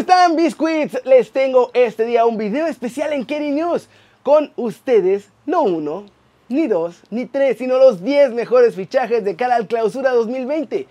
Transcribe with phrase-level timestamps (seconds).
[0.00, 0.98] están, Biscuits?
[1.04, 3.86] Les tengo este día un video especial en Kerry News.
[4.22, 6.06] Con ustedes, no uno,
[6.48, 10.86] ni dos, ni tres, sino los 10 mejores fichajes de cara al clausura 2020.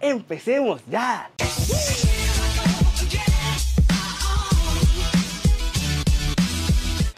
[0.00, 1.30] Empecemos ya.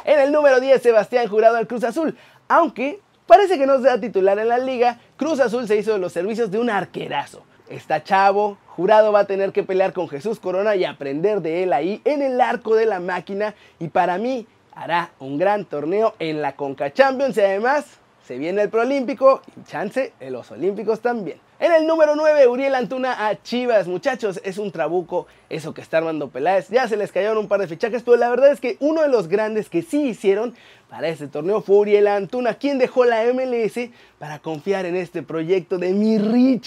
[0.05, 2.16] En el número 10, Sebastián Jurado al Cruz Azul.
[2.48, 6.12] Aunque parece que no sea titular en la liga, Cruz Azul se hizo de los
[6.12, 7.45] servicios de un arquerazo.
[7.71, 11.73] Está chavo, Jurado va a tener que pelear con Jesús Corona y aprender de él
[11.73, 13.55] ahí en el arco de la máquina.
[13.79, 18.62] Y para mí hará un gran torneo en la Conca Champions y además se viene
[18.62, 21.41] el Prolímpico y chance de los Olímpicos también.
[21.61, 23.89] En el número 9, Uriel Antuna a Chivas.
[23.89, 26.69] Muchachos, es un trabuco eso que está armando Peláez.
[26.69, 29.09] Ya se les cayeron un par de fichajes, pero la verdad es que uno de
[29.09, 30.55] los grandes que sí hicieron
[30.89, 33.91] para este torneo fue Uriel Antuna, quien dejó la MLS
[34.21, 36.61] para confiar en este proyecto de mi.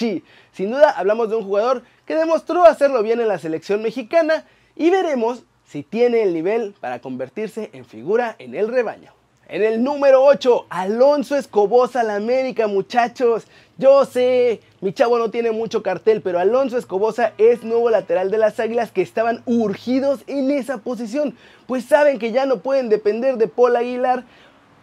[0.52, 4.44] Sin duda, hablamos de un jugador que demostró hacerlo bien en la selección mexicana
[4.76, 9.21] y veremos si tiene el nivel para convertirse en figura en el rebaño.
[9.52, 13.48] En el número 8, Alonso Escobosa la América, muchachos.
[13.78, 18.38] Yo sé, mi chavo no tiene mucho cartel, pero Alonso Escobosa es nuevo lateral de
[18.38, 21.36] las Águilas que estaban urgidos en esa posición,
[21.68, 24.24] pues saben que ya no pueden depender de Paul Aguilar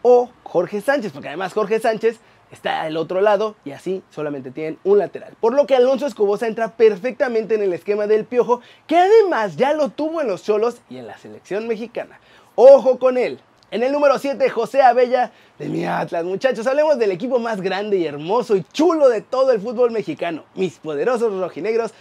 [0.02, 2.20] o Jorge Sánchez, porque además Jorge Sánchez
[2.52, 5.34] está al otro lado y así solamente tienen un lateral.
[5.40, 9.72] Por lo que Alonso Escobosa entra perfectamente en el esquema del Piojo, que además ya
[9.72, 12.20] lo tuvo en los Cholos y en la selección mexicana.
[12.54, 16.24] Ojo con él, en el número 7, José Abella de mi Atlas.
[16.24, 20.44] Muchachos, hablemos del equipo más grande y hermoso y chulo de todo el fútbol mexicano.
[20.54, 21.92] Mis poderosos rojinegros.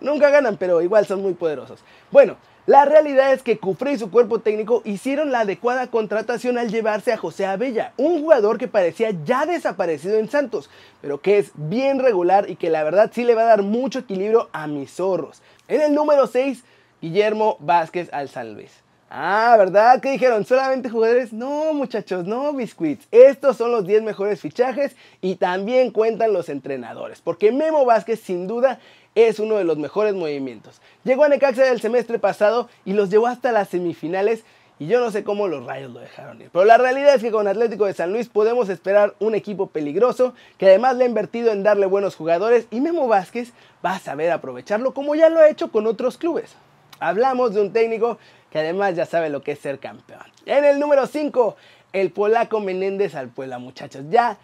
[0.00, 1.78] Nunca ganan, pero igual son muy poderosos.
[2.10, 6.70] Bueno, la realidad es que Cufré y su cuerpo técnico hicieron la adecuada contratación al
[6.70, 10.70] llevarse a José Abella, un jugador que parecía ya desaparecido en Santos,
[11.00, 14.00] pero que es bien regular y que la verdad sí le va a dar mucho
[14.00, 15.42] equilibrio a mis zorros.
[15.68, 16.64] En el número 6,
[17.00, 18.82] Guillermo Vázquez al San Luis.
[19.14, 20.00] Ah, ¿verdad?
[20.00, 20.46] ¿Qué dijeron?
[20.46, 21.34] ¿Solamente jugadores?
[21.34, 23.06] No, muchachos, no, biscuits.
[23.10, 28.46] Estos son los 10 mejores fichajes y también cuentan los entrenadores, porque Memo Vázquez sin
[28.46, 28.80] duda
[29.14, 30.80] es uno de los mejores movimientos.
[31.04, 34.44] Llegó a Necaxa del semestre pasado y los llevó hasta las semifinales
[34.78, 36.48] y yo no sé cómo los rayos lo dejaron ir.
[36.50, 40.32] Pero la realidad es que con Atlético de San Luis podemos esperar un equipo peligroso
[40.56, 43.52] que además le ha invertido en darle buenos jugadores y Memo Vázquez
[43.84, 46.56] va a saber aprovecharlo como ya lo ha hecho con otros clubes.
[46.98, 48.16] Hablamos de un técnico
[48.52, 50.20] que además ya sabe lo que es ser campeón.
[50.44, 51.56] En el número 5,
[51.94, 54.04] el polaco Menéndez al Puebla, muchachos.
[54.10, 54.36] Ya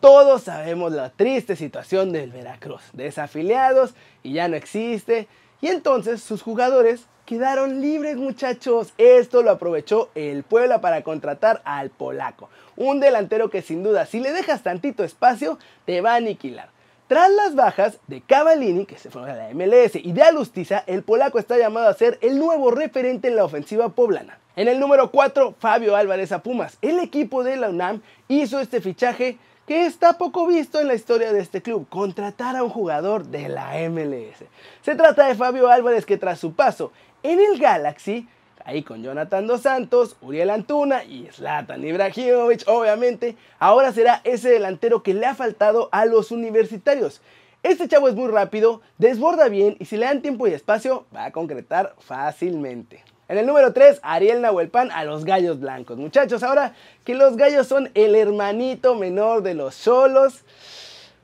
[0.00, 5.28] todos sabemos la triste situación del Veracruz, desafiliados y ya no existe.
[5.60, 8.94] Y entonces sus jugadores quedaron libres, muchachos.
[8.98, 12.48] Esto lo aprovechó el Puebla para contratar al polaco.
[12.74, 15.56] Un delantero que sin duda, si le dejas tantito espacio,
[15.86, 16.70] te va a aniquilar.
[17.08, 21.02] Tras las bajas de Cavallini, que se fue a la MLS, y de Alustiza, el
[21.02, 24.38] polaco está llamado a ser el nuevo referente en la ofensiva poblana.
[24.56, 26.78] En el número 4, Fabio Álvarez a Pumas.
[26.82, 31.32] El equipo de la UNAM hizo este fichaje que está poco visto en la historia
[31.32, 34.44] de este club, contratar a un jugador de la MLS.
[34.82, 36.92] Se trata de Fabio Álvarez que tras su paso
[37.22, 38.28] en el Galaxy
[38.64, 45.02] ahí con Jonathan Dos Santos, Uriel Antuna y Zlatan Ibrahimovic, obviamente, ahora será ese delantero
[45.02, 47.20] que le ha faltado a los universitarios.
[47.62, 51.26] Este chavo es muy rápido, desborda bien y si le dan tiempo y espacio va
[51.26, 53.04] a concretar fácilmente.
[53.28, 55.96] En el número 3, Ariel Nahuelpan a los Gallos Blancos.
[55.96, 56.74] Muchachos, ahora
[57.04, 60.44] que los Gallos son el hermanito menor de los solos,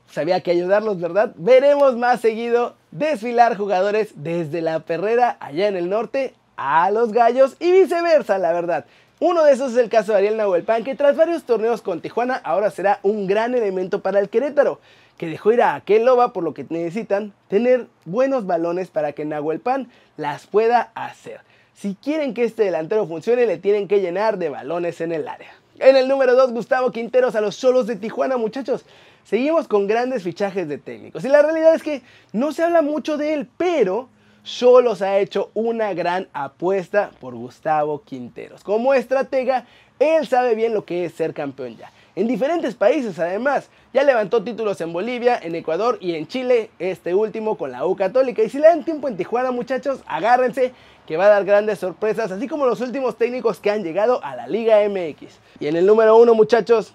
[0.09, 1.33] sabía que ayudarlos, ¿verdad?
[1.35, 7.55] Veremos más seguido desfilar jugadores desde la perrera allá en el norte a los gallos
[7.59, 8.85] y viceversa, la verdad.
[9.21, 12.35] Uno de esos es el caso de Ariel Nahuelpan, que tras varios torneos con Tijuana
[12.35, 14.81] ahora será un gran elemento para el Querétaro,
[15.17, 19.23] que dejó ir a aquel loba por lo que necesitan tener buenos balones para que
[19.23, 21.41] Nahuelpan las pueda hacer.
[21.73, 25.51] Si quieren que este delantero funcione, le tienen que llenar de balones en el área.
[25.79, 28.85] En el número 2, Gustavo Quinteros a los solos de Tijuana, muchachos.
[29.23, 31.23] Seguimos con grandes fichajes de técnicos.
[31.23, 32.01] Y la realidad es que
[32.33, 34.09] no se habla mucho de él, pero
[34.43, 38.63] Solos ha hecho una gran apuesta por Gustavo Quinteros.
[38.63, 39.65] Como estratega,
[39.99, 41.91] él sabe bien lo que es ser campeón ya.
[42.15, 47.13] En diferentes países además, ya levantó títulos en Bolivia, en Ecuador y en Chile, este
[47.13, 48.41] último con la U Católica.
[48.43, 50.73] Y si le dan tiempo en Tijuana muchachos, agárrense
[51.05, 54.35] que va a dar grandes sorpresas, así como los últimos técnicos que han llegado a
[54.35, 55.39] la Liga MX.
[55.59, 56.93] Y en el número uno muchachos,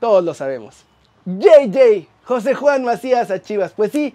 [0.00, 0.84] todos lo sabemos.
[1.26, 3.72] JJ, José Juan Macías a Chivas.
[3.72, 4.14] Pues sí,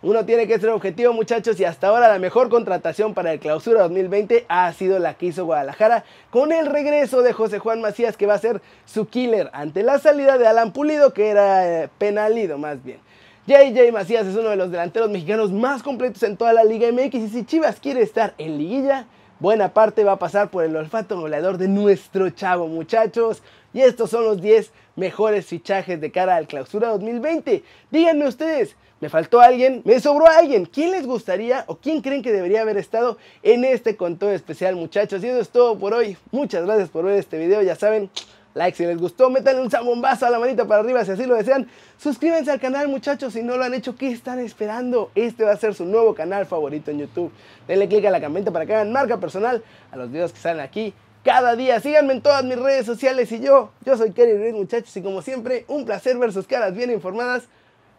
[0.00, 3.82] uno tiene que ser objetivo muchachos y hasta ahora la mejor contratación para el clausura
[3.82, 8.26] 2020 ha sido la que hizo Guadalajara con el regreso de José Juan Macías que
[8.26, 12.58] va a ser su killer ante la salida de Alan Pulido que era eh, penalido
[12.58, 13.00] más bien.
[13.48, 17.14] JJ Macías es uno de los delanteros mexicanos más completos en toda la Liga MX
[17.14, 19.06] y si Chivas quiere estar en liguilla,
[19.40, 23.42] buena parte va a pasar por el olfato goleador de nuestro chavo, muchachos.
[23.72, 27.62] Y estos son los 10 mejores fichajes de cara al clausura 2020.
[27.90, 29.82] Díganme ustedes, ¿me faltó alguien?
[29.84, 30.64] ¿Me sobró alguien?
[30.64, 35.22] ¿Quién les gustaría o quién creen que debería haber estado en este conteo especial, muchachos?
[35.22, 36.16] Y eso es todo por hoy.
[36.30, 38.10] Muchas gracias por ver este video, ya saben
[38.54, 41.34] like si les gustó, métanle un zambombazo a la manita para arriba si así lo
[41.34, 41.68] desean.
[41.98, 45.10] Suscríbanse al canal muchachos si no lo han hecho, ¿qué están esperando?
[45.14, 47.32] Este va a ser su nuevo canal favorito en YouTube.
[47.66, 50.60] Denle click a la campanita para que hagan marca personal a los videos que salen
[50.60, 51.80] aquí cada día.
[51.80, 55.22] Síganme en todas mis redes sociales y yo, yo soy Kerry Ruiz muchachos y como
[55.22, 57.44] siempre, un placer ver sus caras bien informadas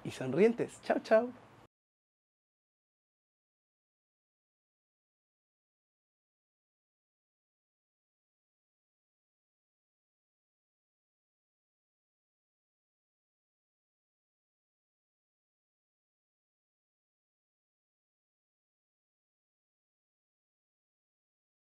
[0.04, 0.72] y sonrientes.
[0.84, 1.49] Chao, chao.